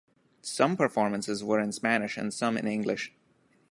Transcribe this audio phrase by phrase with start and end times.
[0.41, 3.13] Some performances were in Spanish and some in English.